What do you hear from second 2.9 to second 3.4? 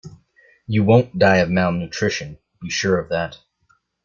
of that.